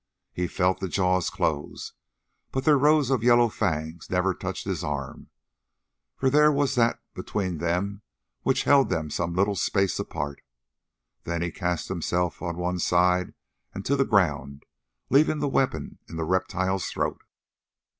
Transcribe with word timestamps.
He 0.33 0.47
felt 0.47 0.79
the 0.79 0.87
jaws 0.87 1.29
close, 1.29 1.93
but 2.51 2.63
their 2.63 2.75
rows 2.79 3.11
of 3.11 3.21
yellow 3.21 3.49
fangs 3.49 4.09
never 4.09 4.33
touched 4.33 4.65
his 4.65 4.83
arm, 4.83 5.29
for 6.15 6.27
there 6.31 6.51
was 6.51 6.73
that 6.73 6.99
between 7.13 7.59
them 7.59 8.01
which 8.41 8.63
held 8.63 8.89
them 8.89 9.11
some 9.11 9.35
little 9.35 9.53
space 9.55 9.99
apart. 9.99 10.41
Then 11.25 11.43
he 11.43 11.51
cast 11.51 11.87
himself 11.87 12.41
on 12.41 12.57
one 12.57 12.79
side 12.79 13.35
and 13.75 13.85
to 13.85 13.95
the 13.95 14.03
ground, 14.03 14.63
leaving 15.11 15.37
the 15.37 15.47
weapon 15.47 15.99
in 16.09 16.15
the 16.15 16.25
reptile's 16.25 16.87
throat. 16.89 17.21